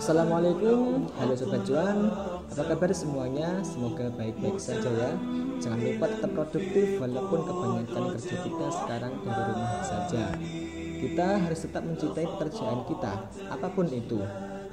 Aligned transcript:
Assalamualaikum, 0.00 1.12
halo 1.20 1.36
Sobat 1.36 1.60
Cuan 1.68 2.08
Apa 2.48 2.72
kabar 2.72 2.88
semuanya? 2.88 3.60
Semoga 3.60 4.08
baik-baik 4.08 4.56
saja 4.56 4.88
ya 4.88 5.12
Jangan 5.60 5.76
lupa 5.76 6.08
tetap 6.08 6.30
produktif 6.32 6.96
walaupun 6.96 7.44
kebanyakan 7.44 8.16
kerja 8.16 8.36
kita 8.40 8.66
sekarang 8.80 9.12
dari 9.20 9.42
rumah 9.52 9.84
saja 9.84 10.32
Kita 11.04 11.28
harus 11.44 11.60
tetap 11.68 11.84
mencintai 11.84 12.26
pekerjaan 12.32 12.80
kita, 12.88 13.12
apa 13.52 13.68
pun 13.68 13.92
itu 13.92 14.24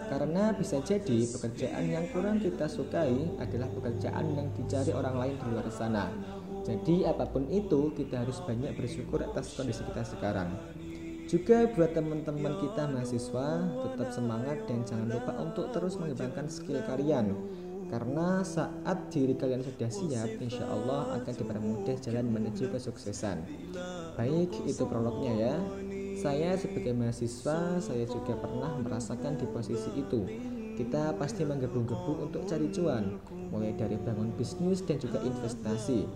karena 0.08 0.56
bisa 0.56 0.80
jadi 0.80 1.28
pekerjaan 1.36 1.84
yang 1.92 2.08
kurang 2.16 2.40
kita 2.40 2.72
sukai 2.72 3.28
adalah 3.44 3.68
pekerjaan 3.68 4.40
yang 4.40 4.48
dicari 4.56 4.96
orang 4.96 5.20
lain 5.20 5.36
di 5.36 5.48
luar 5.52 5.68
sana. 5.68 6.08
Jadi 6.64 7.04
apa 7.04 7.28
pun 7.28 7.44
itu 7.52 7.92
kita 7.92 8.24
harus 8.24 8.40
banyak 8.40 8.72
bersyukur 8.80 9.20
atas 9.20 9.52
kondisi 9.60 9.84
kita 9.84 10.08
sekarang. 10.08 10.56
Juga 11.28 11.68
buat 11.76 11.92
teman-teman 11.92 12.56
kita 12.64 12.88
mahasiswa 12.88 13.68
tetap 13.84 14.16
semangat 14.16 14.64
dan 14.64 14.88
jangan 14.88 15.12
lupa 15.12 15.36
untuk 15.44 15.76
terus 15.76 16.00
mengembangkan 16.00 16.48
skill 16.48 16.80
kalian. 16.88 17.36
Karena 17.92 18.48
saat 18.48 19.12
diri 19.12 19.36
kalian 19.36 19.60
sudah 19.60 19.92
siap 19.92 20.40
insya 20.40 20.64
Allah 20.72 21.20
akan 21.20 21.34
dipermudah 21.36 22.00
jalan 22.00 22.32
menuju 22.32 22.72
kesuksesan. 22.72 23.44
Baik 24.16 24.56
itu 24.72 24.84
prolognya 24.88 25.34
ya. 25.36 25.56
Saya 26.16 26.56
sebagai 26.56 26.96
mahasiswa 26.96 27.84
saya 27.84 28.08
juga 28.08 28.40
pernah 28.40 28.80
merasakan 28.80 29.36
di 29.36 29.52
posisi 29.52 30.00
itu. 30.00 30.24
Kita 30.80 31.12
pasti 31.20 31.44
menggebu-gebu 31.44 32.24
untuk 32.24 32.48
cari 32.48 32.72
cuan 32.72 33.20
mulai 33.52 33.76
dari 33.76 34.00
bangun 34.00 34.32
bisnis 34.40 34.80
dan 34.80 34.96
juga 34.96 35.20
investasi 35.28 36.08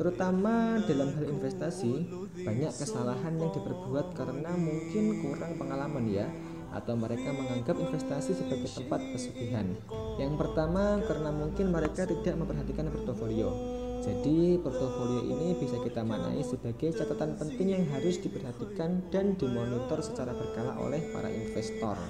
Terutama 0.00 0.80
dalam 0.88 1.12
hal 1.12 1.28
investasi, 1.28 2.08
banyak 2.40 2.72
kesalahan 2.72 3.36
yang 3.36 3.52
diperbuat 3.52 4.16
karena 4.16 4.48
mungkin 4.56 5.20
kurang 5.20 5.60
pengalaman 5.60 6.08
ya 6.08 6.24
atau 6.72 6.96
mereka 6.96 7.36
menganggap 7.36 7.76
investasi 7.76 8.32
sebagai 8.32 8.64
tempat 8.72 8.96
pesugihan. 9.12 9.68
Yang 10.16 10.40
pertama 10.40 11.04
karena 11.04 11.28
mungkin 11.28 11.68
mereka 11.68 12.08
tidak 12.08 12.32
memperhatikan 12.32 12.88
portofolio. 12.88 13.52
Jadi 14.00 14.56
portofolio 14.56 15.20
ini 15.28 15.52
bisa 15.60 15.76
kita 15.76 16.00
maknai 16.00 16.40
sebagai 16.40 16.96
catatan 16.96 17.36
penting 17.36 17.68
yang 17.76 17.84
harus 17.92 18.16
diperhatikan 18.16 19.04
dan 19.12 19.36
dimonitor 19.36 20.00
secara 20.00 20.32
berkala 20.32 20.80
oleh 20.80 21.12
para 21.12 21.28
investor. 21.28 22.00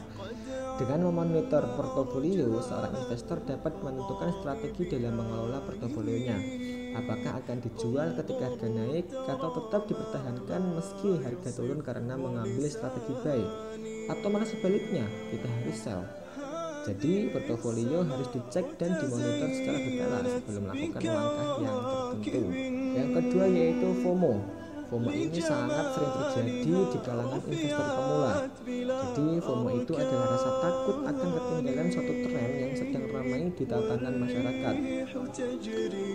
Dengan 0.78 1.10
memonitor 1.10 1.66
portofolio, 1.74 2.62
seorang 2.62 2.94
investor 2.94 3.42
dapat 3.42 3.74
menentukan 3.82 4.30
strategi 4.38 4.86
dalam 4.86 5.18
mengelola 5.18 5.58
portofolionya. 5.66 6.38
Apakah 6.94 7.42
akan 7.42 7.58
dijual 7.58 8.14
ketika 8.22 8.54
harga 8.54 8.68
naik 8.70 9.10
atau 9.10 9.50
tetap 9.50 9.82
dipertahankan 9.90 10.62
meski 10.78 11.10
harga 11.26 11.50
turun 11.58 11.82
karena 11.82 12.14
mengambil 12.14 12.70
strategi 12.70 13.14
buy? 13.18 13.42
Atau 14.14 14.26
malah 14.30 14.46
sebaliknya 14.46 15.06
kita 15.34 15.46
harus 15.46 15.76
sell 15.78 16.02
jadi 16.86 17.12
portofolio 17.34 17.98
harus 18.06 18.28
dicek 18.32 18.66
dan 18.80 18.90
dimonitor 18.96 19.48
secara 19.52 19.78
berkala 19.84 20.18
sebelum 20.24 20.62
melakukan 20.64 21.00
langkah 21.04 21.48
yang 21.60 21.78
tertentu 21.84 22.42
yang 22.96 23.08
kedua 23.12 23.44
yaitu 23.46 23.88
FOMO 24.00 24.32
FOMO 24.90 25.10
ini 25.14 25.38
sangat 25.38 25.86
sering 25.94 26.12
terjadi 26.18 26.76
di 26.90 26.98
kalangan 27.04 27.40
investor 27.46 27.86
pemula 27.94 28.34
jadi 28.90 29.26
FOMO 29.44 29.68
itu 29.76 29.92
adalah 29.94 30.26
rasa 30.34 30.50
takut 30.64 30.96
akan 31.04 31.28
ketinggalan 31.30 31.88
suatu 31.92 32.12
tren 32.26 32.50
yang 32.58 32.72
sedang 32.74 33.04
ramai 33.12 33.42
di 33.54 33.64
tatanan 33.68 34.14
masyarakat 34.18 34.74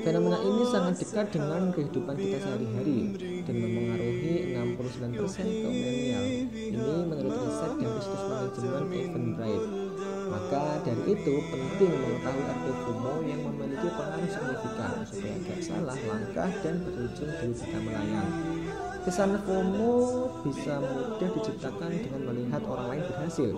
Fenomena 0.06 0.38
ini 0.44 0.64
sangat 0.68 0.96
dekat 1.00 1.28
dengan 1.32 1.72
kehidupan 1.72 2.16
kita 2.20 2.38
sehari-hari 2.42 3.00
dan 3.48 3.56
memengaruhi 3.56 4.36
69% 4.76 5.64
kaum 5.64 5.74
milenial. 5.74 6.26
Ini 6.52 6.96
menurut 7.08 7.36
riset 7.48 7.72
dari 7.80 8.00
situs 8.04 8.24
manajemen 8.28 8.84
Eventbrite. 8.92 9.85
Maka 10.36 10.84
dari 10.84 11.16
itu 11.16 11.36
penting 11.48 11.96
mengetahui 11.96 12.44
arti 12.44 12.72
FOMO 12.84 13.24
yang 13.24 13.40
memiliki 13.48 13.88
pengaruh 13.88 14.28
signifikan 14.28 14.92
supaya 15.08 15.36
tidak 15.40 15.60
salah 15.64 15.96
langkah 15.96 16.52
dan 16.60 16.76
berujung 16.84 17.32
di 17.40 17.48
kita 17.56 17.80
melayang. 17.80 18.32
Kesan 19.06 19.38
FOMO 19.46 19.94
bisa 20.42 20.82
mudah 20.82 21.30
diciptakan 21.38 21.94
dengan 21.94 22.22
melihat 22.26 22.58
orang 22.66 22.98
lain 22.98 23.04
berhasil. 23.06 23.54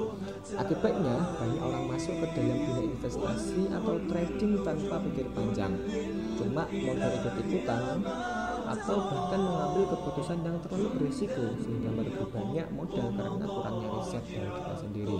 Akibatnya, 0.59 1.15
banyak 1.39 1.61
orang 1.63 1.87
masuk 1.87 2.19
ke 2.19 2.27
dalam 2.35 2.59
dunia 2.67 2.91
investasi 2.91 3.71
atau 3.71 3.95
trading 4.11 4.59
tanpa 4.67 4.99
pikir 5.07 5.23
panjang. 5.31 5.71
Cuma 6.35 6.67
modal 6.67 7.11
ikut-ikutan 7.15 8.03
atau 8.67 8.97
bahkan 9.07 9.39
mengambil 9.39 9.83
keputusan 9.95 10.37
yang 10.43 10.59
terlalu 10.59 10.87
berisiko 10.99 11.55
sehingga 11.63 11.89
merugi 11.95 12.25
banyak 12.27 12.67
modal 12.75 13.07
karena 13.15 13.45
kurangnya 13.47 13.87
riset 13.95 14.23
dari 14.27 14.51
kita 14.51 14.75
sendiri. 14.75 15.17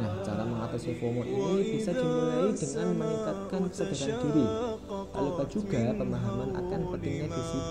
Nah, 0.00 0.10
cara 0.24 0.42
mengatasi 0.48 0.90
FOMO 0.96 1.22
ini 1.28 1.76
bisa 1.76 1.92
dimulai 1.92 2.48
dengan 2.56 2.88
meningkatkan 2.96 3.60
kesadaran 3.68 4.16
diri. 4.24 4.46
Tak 4.88 5.20
lupa 5.20 5.44
juga 5.52 5.82
pemahaman 5.92 6.50
akan 6.56 6.80
pentingnya 6.96 7.28
disiplin 7.28 7.69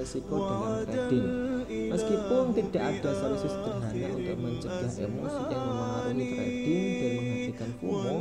risiko 0.00 0.34
dalam 0.40 0.72
trading. 0.88 1.28
Meskipun 1.70 2.44
tidak 2.56 2.82
ada 2.82 3.10
solusi 3.14 3.46
sederhana 3.46 4.08
untuk 4.16 4.38
mencegah 4.40 4.92
emosi 5.06 5.42
yang 5.46 5.62
memengaruhi 5.68 6.24
trading 6.34 6.82
dan 6.90 7.10
menghentikan 7.14 7.70
FOMO, 7.78 8.16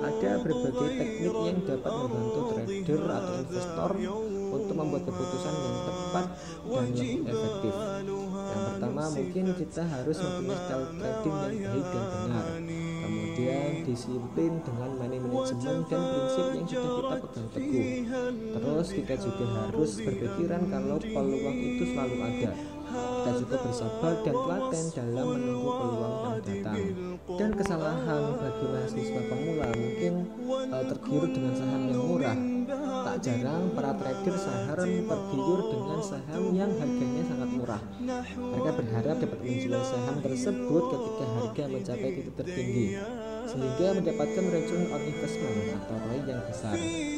ada 0.00 0.30
berbagai 0.40 0.88
teknik 0.96 1.34
yang 1.34 1.58
dapat 1.66 1.92
membantu 1.92 2.40
trader 2.54 3.02
atau 3.10 3.34
investor 3.42 3.90
untuk 4.56 4.74
membuat 4.78 5.02
keputusan 5.04 5.54
yang 5.58 5.78
tepat 5.84 6.26
dan 6.64 6.86
lebih 6.94 7.20
efektif. 7.26 7.74
Yang 8.46 8.62
pertama 8.70 9.02
mungkin 9.10 9.44
kita 9.58 9.82
harus 9.84 10.16
mempunyai 10.22 10.58
style 10.62 10.86
trading 10.96 11.36
yang 11.42 11.60
baik 11.60 11.86
dan 11.90 12.04
benar. 12.06 12.46
Kemudian 13.36 13.84
disiplin 13.84 14.52
dengan 14.64 14.90
money 14.96 15.20
management 15.20 15.84
dan 15.92 16.00
prinsip 16.08 16.46
yang 16.56 16.64
sudah 16.72 16.88
kita 16.88 17.16
pegang 17.20 17.48
teguh. 17.52 17.84
Terus 18.32 18.86
kita 18.96 19.14
juga 19.20 19.44
harus 19.60 19.90
berpikiran 20.00 20.62
kalau 20.72 20.96
peluang 20.96 21.58
itu 21.60 21.84
selalu 21.92 22.16
ada 22.24 22.50
kita 22.86 23.30
juga 23.42 23.56
bersabar 23.66 24.12
dan 24.22 24.34
telaten 24.34 24.84
dalam 24.94 25.26
menunggu 25.34 25.70
peluang 25.70 26.14
yang 26.14 26.38
datang. 26.42 26.78
Dan 27.26 27.50
kesalahan 27.58 28.22
bagi 28.38 28.66
mahasiswa 28.70 29.20
pemula 29.26 29.68
mungkin 29.74 30.12
uh, 30.70 30.84
tergiur 30.86 31.24
dengan 31.34 31.52
saham 31.58 31.82
yang 31.90 32.02
murah. 32.06 32.38
Tak 33.06 33.16
jarang 33.22 33.64
para 33.74 33.90
trader 33.94 34.36
saham 34.38 34.90
tergiur 35.06 35.60
dengan 35.70 36.00
saham 36.02 36.42
yang 36.54 36.70
harganya 36.78 37.22
sangat 37.26 37.50
murah. 37.50 37.82
Mereka 38.34 38.70
berharap 38.78 39.16
dapat 39.18 39.38
menjual 39.42 39.82
saham 39.82 40.16
tersebut 40.22 40.82
ketika 40.90 41.24
harga 41.26 41.64
mencapai 41.66 42.10
titik 42.14 42.34
tertinggi 42.38 42.86
sehingga 43.46 43.88
mendapatkan 43.94 44.44
return 44.50 44.84
on 44.90 45.02
investment 45.06 45.56
atau 45.78 45.96
ROI 46.02 46.18
yang 46.26 46.42
besar. 46.50 46.76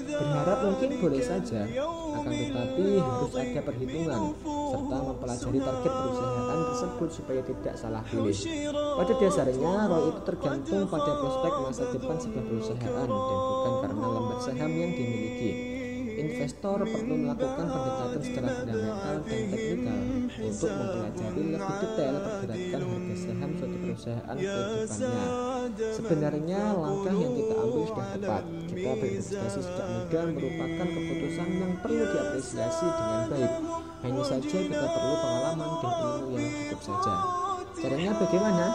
Berharap 0.08 0.58
mungkin 0.68 0.90
boleh 1.00 1.22
saja, 1.24 1.62
akan 1.88 2.32
tetapi 2.32 2.86
harus 3.00 3.32
ada 3.32 3.60
perhitungan 3.64 4.20
serta 4.68 4.96
mempelajari 5.00 5.58
target 5.64 5.92
perusahaan 5.92 6.60
tersebut 6.68 7.08
supaya 7.08 7.40
tidak 7.42 7.74
salah 7.74 8.02
pilih. 8.04 8.38
Pada 8.72 9.12
dasarnya, 9.16 9.72
ROI 9.88 10.08
itu 10.12 10.20
tergantung 10.28 10.82
pada 10.86 11.12
prospek 11.16 11.52
masa 11.64 11.82
depan 11.92 12.16
sebuah 12.20 12.44
perusahaan 12.44 13.06
dan 13.08 13.08
bukan 13.08 13.74
karena 13.84 14.06
lembar 14.06 14.38
saham 14.44 14.72
yang 14.76 14.92
dimiliki. 14.92 15.78
Investor 16.18 16.82
perlu 16.82 17.14
melakukan 17.14 17.66
pendekatan 17.70 18.20
secara 18.26 18.48
fundamental 18.58 19.16
dan 19.22 19.42
teknikal 19.54 20.00
untuk 20.42 20.70
mempelajari 20.74 21.42
lebih 21.54 21.74
detail 21.78 22.14
pergerakan 22.18 22.82
harga 22.82 23.14
saham 23.22 23.50
suatu 23.54 23.76
perusahaan 23.78 24.34
ke 24.34 24.58
depannya. 24.58 25.26
Sebenarnya 25.94 26.60
langkah 26.74 27.14
yang 27.14 27.32
kita 27.38 27.54
ambil 27.54 27.84
sudah 27.86 28.08
tepat. 28.18 28.42
Kita 28.66 28.90
berinvestasi 28.98 29.60
sejak 29.62 29.86
muda 29.86 30.20
merupakan 30.34 30.86
keputusan 30.90 31.48
yang 31.54 31.72
perlu 31.78 32.04
diapresiasi 32.10 32.86
dengan 32.90 33.22
baik. 33.30 33.52
Hanya 33.98 34.22
saja 34.22 34.47
kita 34.47 34.86
perlu 34.86 35.14
pengalaman 35.19 35.70
dan 35.82 35.92
ilmu 35.98 36.26
yang 36.38 36.47
cukup 36.54 36.81
saja. 36.86 37.14
Caranya 37.78 38.12
bagaimana? 38.14 38.67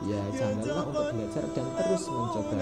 Ya, 0.00 0.22
janganlah 0.32 0.84
untuk 0.88 1.06
belajar 1.12 1.44
dan 1.52 1.66
terus 1.76 2.02
mencoba. 2.08 2.60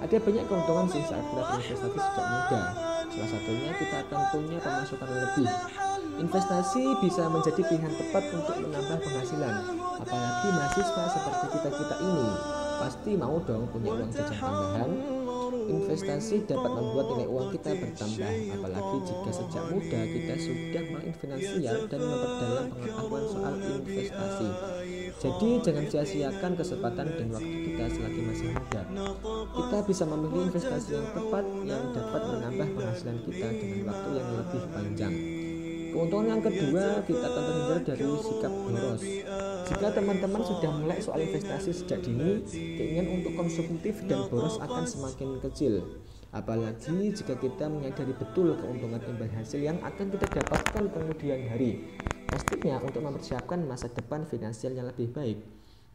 Ada 0.00 0.16
banyak 0.16 0.44
keuntungan 0.48 0.86
sih 0.88 1.04
saat 1.04 1.20
kita 1.20 1.42
berinvestasi 1.52 1.98
sejak 2.00 2.26
muda. 2.32 2.62
Salah 3.12 3.28
satunya 3.28 3.70
kita 3.76 3.96
akan 4.08 4.20
punya 4.32 4.58
pemasukan 4.64 5.08
lebih. 5.12 5.48
Investasi 6.12 6.82
bisa 7.04 7.22
menjadi 7.28 7.60
pilihan 7.60 7.92
tepat 8.00 8.24
untuk 8.32 8.56
menambah 8.56 8.98
penghasilan. 9.04 9.54
Apalagi 10.00 10.48
mahasiswa 10.48 11.04
seperti 11.12 11.46
kita-kita 11.52 11.96
ini 12.00 12.30
pasti 12.82 13.14
mau 13.14 13.38
dong 13.46 13.70
punya 13.70 13.94
uang 13.94 14.10
jajan 14.10 14.42
tambahan. 14.42 14.90
Investasi 15.62 16.42
dapat 16.50 16.70
membuat 16.74 17.06
nilai 17.14 17.28
uang 17.30 17.48
kita 17.54 17.70
bertambah, 17.78 18.32
apalagi 18.58 18.96
jika 19.06 19.30
sejak 19.30 19.64
muda 19.70 20.00
kita 20.02 20.34
sudah 20.42 20.82
melek 20.90 21.14
finansial 21.22 21.76
dan 21.86 22.00
memperdalam 22.02 22.66
pengetahuan 22.74 23.24
soal 23.30 23.54
investasi. 23.62 24.48
Jadi 25.22 25.48
jangan 25.62 25.84
sia-siakan 25.86 26.52
kesempatan 26.58 27.06
dan 27.14 27.28
waktu 27.30 27.56
kita 27.70 27.84
selagi 27.94 28.20
masih 28.26 28.48
muda. 28.50 28.82
Kita 29.54 29.78
bisa 29.86 30.04
memilih 30.10 30.42
investasi 30.50 30.88
yang 30.98 31.08
tepat 31.14 31.44
yang 31.62 31.84
dapat 31.94 32.22
menambah 32.26 32.68
penghasilan 32.74 33.18
kita 33.22 33.48
dengan 33.54 33.80
waktu 33.94 34.10
yang 34.18 34.28
lebih 34.34 34.62
panjang. 34.74 35.14
Keuntungan 35.92 36.26
yang 36.26 36.42
kedua, 36.42 37.04
kita 37.04 37.24
akan 37.28 37.42
terhindar 37.44 37.80
dari 37.84 38.06
sikap 38.24 38.52
boros. 38.66 39.02
Jika 39.62 39.94
teman-teman 39.94 40.42
sudah 40.42 40.70
mulai 40.74 40.98
soal 40.98 41.22
investasi 41.22 41.70
sejak 41.70 42.02
dini, 42.02 42.42
keinginan 42.50 43.22
untuk 43.22 43.32
konsumtif 43.38 44.02
dan 44.10 44.26
boros 44.26 44.58
akan 44.58 44.84
semakin 44.86 45.38
kecil. 45.38 45.74
Apalagi 46.32 47.12
jika 47.12 47.36
kita 47.36 47.68
menyadari 47.68 48.16
betul 48.16 48.56
keuntungan 48.56 48.98
imbal 49.04 49.28
hasil 49.36 49.60
yang 49.60 49.76
akan 49.84 50.08
kita 50.10 50.26
dapatkan 50.40 50.84
kemudian 50.88 51.46
hari. 51.52 51.84
Pastinya 52.24 52.80
untuk 52.80 53.04
mempersiapkan 53.04 53.60
masa 53.68 53.92
depan 53.92 54.24
finansial 54.24 54.72
yang 54.72 54.88
lebih 54.88 55.12
baik. 55.12 55.44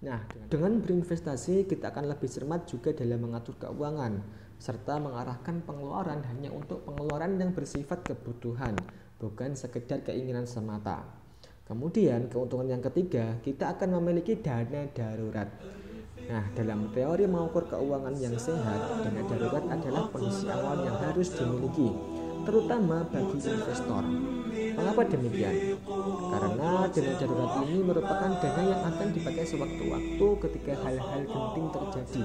Nah, 0.05 0.21
dengan 0.45 0.77
berinvestasi 0.77 1.65
kita 1.65 1.89
akan 1.89 2.13
lebih 2.13 2.29
cermat 2.29 2.69
juga 2.69 2.93
dalam 2.93 3.25
mengatur 3.25 3.57
keuangan 3.57 4.21
serta 4.57 4.97
mengarahkan 5.01 5.65
pengeluaran 5.65 6.21
hanya 6.33 6.49
untuk 6.53 6.85
pengeluaran 6.85 7.37
yang 7.37 7.53
bersifat 7.53 8.05
kebutuhan, 8.05 8.77
bukan 9.17 9.53
sekedar 9.57 10.05
keinginan 10.05 10.45
semata. 10.45 11.26
Kemudian 11.67 12.31
keuntungan 12.31 12.71
yang 12.71 12.79
ketiga, 12.79 13.35
kita 13.43 13.75
akan 13.75 13.99
memiliki 13.99 14.39
dana 14.39 14.87
darurat. 14.95 15.51
Nah, 16.31 16.47
dalam 16.55 16.95
teori 16.95 17.27
mengukur 17.27 17.67
keuangan 17.67 18.15
yang 18.15 18.39
sehat, 18.39 19.03
dana 19.03 19.21
darurat 19.27 19.67
adalah 19.67 20.07
kondisi 20.07 20.47
awal 20.47 20.79
yang 20.87 20.95
harus 20.95 21.27
dimiliki, 21.35 21.91
terutama 22.47 23.03
bagi 23.11 23.37
investor. 23.43 24.03
Mengapa 24.77 25.03
demikian? 25.03 25.75
Karena 26.31 26.87
dana 26.87 27.13
darurat 27.19 27.51
ini 27.67 27.77
merupakan 27.83 28.31
dana 28.39 28.61
yang 28.63 28.81
akan 28.87 29.07
dipakai 29.11 29.43
sewaktu-waktu 29.43 30.27
ketika 30.47 30.73
hal-hal 30.79 31.21
genting 31.27 31.67
terjadi, 31.75 32.23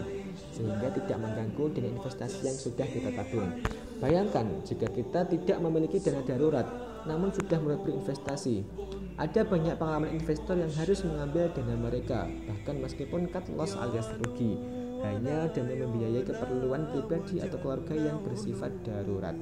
sehingga 0.54 0.88
tidak 0.94 1.18
mengganggu 1.18 1.64
dana 1.74 1.88
investasi 1.98 2.40
yang 2.46 2.54
sudah 2.54 2.86
kita 2.86 3.10
tabung. 3.18 3.50
Bayangkan 3.98 4.46
jika 4.62 4.86
kita 4.94 5.26
tidak 5.26 5.58
memiliki 5.58 5.98
dana 5.98 6.22
darurat, 6.22 6.66
namun 7.02 7.34
sudah 7.34 7.58
mulai 7.58 7.82
berinvestasi, 7.82 8.62
ada 9.18 9.42
banyak 9.42 9.74
pengalaman 9.74 10.14
investor 10.14 10.54
yang 10.54 10.70
harus 10.70 11.02
mengambil 11.02 11.50
dana 11.50 11.74
mereka, 11.74 12.30
bahkan 12.46 12.78
meskipun 12.78 13.26
cut 13.26 13.44
loss 13.58 13.74
alias 13.74 14.06
rugi, 14.22 14.54
hanya 15.02 15.50
demi 15.50 15.82
membiayai 15.82 16.22
keperluan 16.22 16.86
pribadi 16.94 17.42
atau 17.42 17.58
keluarga 17.58 17.94
yang 17.98 18.22
bersifat 18.22 18.70
darurat. 18.86 19.34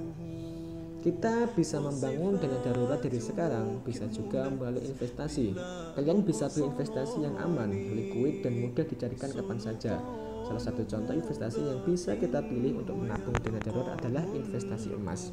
Kita 1.01 1.49
bisa 1.57 1.81
membangun 1.81 2.37
dana 2.37 2.61
darurat 2.61 3.01
dari 3.01 3.17
sekarang, 3.17 3.81
bisa 3.81 4.05
juga 4.13 4.53
melalui 4.53 4.85
investasi. 4.85 5.57
Kalian 5.97 6.21
bisa 6.21 6.53
beli 6.53 6.69
investasi 6.69 7.25
yang 7.25 7.41
aman, 7.41 7.73
liquid, 7.73 8.45
dan 8.45 8.61
mudah 8.61 8.85
dicarikan 8.85 9.33
kapan 9.33 9.57
saja. 9.57 9.97
Salah 10.45 10.61
satu 10.61 10.85
contoh 10.85 11.17
investasi 11.17 11.65
yang 11.65 11.81
bisa 11.89 12.21
kita 12.21 12.45
pilih 12.45 12.85
untuk 12.85 13.01
menabung 13.01 13.33
dana 13.41 13.61
darurat 13.65 13.97
adalah 13.97 14.29
investasi 14.29 14.93
emas. 14.93 15.33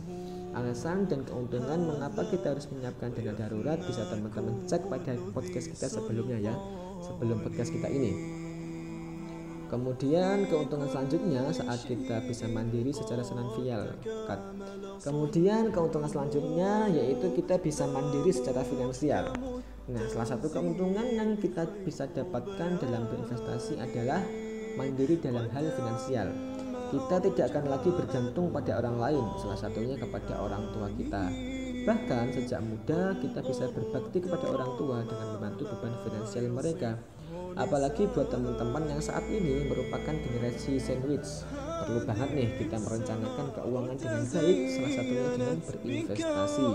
Alasan 0.55 1.03
dan 1.11 1.27
keuntungan 1.27 1.83
mengapa 1.83 2.23
kita 2.31 2.55
harus 2.55 2.71
menyiapkan 2.71 3.11
dana 3.11 3.35
darurat 3.35 3.75
bisa 3.83 4.07
teman-teman 4.07 4.63
cek 4.71 4.87
pada 4.87 5.19
podcast 5.35 5.67
kita 5.67 5.91
sebelumnya 5.91 6.47
ya, 6.47 6.55
sebelum 7.03 7.43
podcast 7.43 7.75
kita 7.75 7.91
ini. 7.91 8.46
Kemudian 9.67 10.47
keuntungan 10.47 10.87
selanjutnya 10.87 11.51
saat 11.51 11.83
kita 11.83 12.23
bisa 12.23 12.47
mandiri 12.47 12.95
secara 12.95 13.21
finansial. 13.21 13.95
Kemudian 15.03 15.75
keuntungan 15.75 16.07
selanjutnya 16.07 16.87
yaitu 16.91 17.31
kita 17.35 17.59
bisa 17.59 17.83
mandiri 17.87 18.31
secara 18.31 18.63
finansial. 18.63 19.35
Nah, 19.87 20.03
salah 20.11 20.27
satu 20.27 20.51
keuntungan 20.51 21.07
yang 21.07 21.35
kita 21.39 21.67
bisa 21.83 22.07
dapatkan 22.07 22.79
dalam 22.79 23.07
berinvestasi 23.07 23.79
adalah 23.79 24.23
mandiri 24.75 25.19
dalam 25.19 25.47
hal 25.51 25.67
finansial 25.75 26.31
kita 26.87 27.19
tidak 27.19 27.51
akan 27.51 27.65
lagi 27.67 27.89
bergantung 27.91 28.47
pada 28.47 28.79
orang 28.79 28.95
lain, 28.95 29.23
salah 29.43 29.59
satunya 29.59 29.99
kepada 29.99 30.39
orang 30.39 30.71
tua 30.71 30.87
kita. 30.95 31.23
Bahkan 31.83 32.25
sejak 32.35 32.61
muda 32.63 33.15
kita 33.19 33.39
bisa 33.43 33.67
berbakti 33.71 34.23
kepada 34.23 34.47
orang 34.47 34.71
tua 34.79 35.03
dengan 35.03 35.27
membantu 35.35 35.67
beban 35.67 35.95
finansial 36.03 36.45
mereka. 36.51 36.95
Apalagi 37.57 38.05
buat 38.13 38.29
teman-teman 38.29 38.85
yang 38.85 39.01
saat 39.01 39.25
ini 39.33 39.65
merupakan 39.65 40.13
generasi 40.13 40.77
sandwich. 40.77 41.41
Perlu 41.57 42.05
banget 42.05 42.29
nih 42.37 42.49
kita 42.61 42.77
merencanakan 42.77 43.45
keuangan 43.57 43.97
dengan 43.97 44.23
baik, 44.29 44.57
salah 44.69 44.91
satunya 44.93 45.25
dengan 45.33 45.57
berinvestasi. 45.65 46.67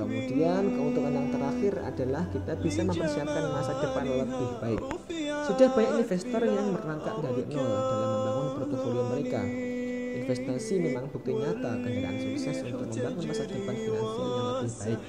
Kemudian 0.00 0.62
keuntungan 0.72 1.12
yang 1.12 1.28
terakhir 1.28 1.74
adalah 1.84 2.24
kita 2.32 2.52
bisa 2.64 2.80
mempersiapkan 2.88 3.44
masa 3.52 3.72
depan 3.76 4.04
lebih 4.08 4.50
baik. 4.64 4.80
Sudah 5.44 5.68
banyak 5.68 5.94
investor 6.00 6.42
yang 6.48 6.66
merangkak 6.72 7.16
dari 7.20 7.42
nol 7.52 7.68
dalam 7.68 8.08
membangun 8.08 8.48
portofolio 8.56 9.02
mereka. 9.12 9.42
Investasi 10.10 10.74
memang 10.80 11.04
bukti 11.12 11.32
nyata 11.36 11.70
kendaraan 11.76 12.16
sukses 12.24 12.56
untuk 12.64 12.88
membangun 12.88 13.24
masa 13.28 13.44
depan 13.44 13.74
finansial 13.76 14.28
yang 14.32 14.48
lebih 14.64 14.72
baik. 14.80 15.00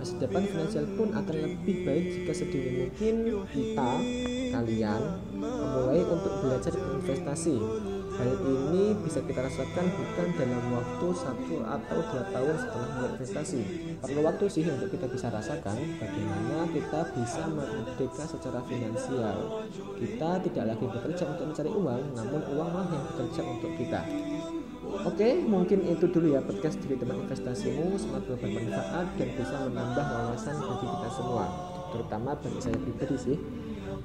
Masa 0.00 0.16
depan 0.16 0.48
finansial 0.48 0.88
pun 0.96 1.12
akan 1.12 1.36
lebih 1.44 1.84
baik 1.84 2.04
jika 2.08 2.32
sedini 2.32 2.88
mungkin 2.88 3.44
kita, 3.52 3.90
kalian, 4.50 5.00
memulai 5.38 6.02
untuk 6.04 6.42
belajar 6.42 6.74
investasi 6.74 7.56
Hal 8.20 8.36
ini 8.36 8.92
bisa 9.00 9.24
kita 9.24 9.40
rasakan 9.40 9.86
bukan 9.96 10.28
dalam 10.36 10.64
waktu 10.76 11.08
satu 11.16 11.56
atau 11.64 11.98
dua 12.04 12.22
tahun 12.28 12.56
setelah 12.60 12.88
berinvestasi. 13.00 13.60
Perlu 13.96 14.20
waktu 14.20 14.44
sih 14.44 14.64
untuk 14.68 14.92
kita 14.92 15.08
bisa 15.08 15.32
rasakan 15.32 15.80
bagaimana 15.96 16.68
kita 16.68 17.00
bisa 17.16 17.48
merdeka 17.48 18.24
secara 18.28 18.60
finansial. 18.68 19.64
Kita 19.96 20.30
tidak 20.44 20.64
lagi 20.68 20.84
bekerja 20.84 21.24
untuk 21.32 21.46
mencari 21.48 21.70
uang, 21.72 22.02
namun 22.12 22.40
uanglah 22.52 22.86
yang 22.92 23.04
bekerja 23.08 23.40
untuk 23.40 23.72
kita. 23.80 24.00
Oke, 25.00 25.28
mungkin 25.40 25.80
itu 25.88 26.04
dulu 26.04 26.36
ya 26.36 26.44
podcast 26.44 26.76
dari 26.84 27.00
teman 27.00 27.24
investasimu. 27.24 27.96
Semoga 27.96 28.36
bermanfaat 28.36 29.16
dan 29.16 29.28
bisa 29.32 29.56
menambah 29.64 30.06
wawasan 30.12 30.60
bagi 30.60 30.86
kita 30.92 31.08
semua, 31.08 31.44
terutama 31.88 32.36
bagi 32.36 32.60
saya 32.60 32.76
pribadi 32.76 33.16
sih 33.16 33.38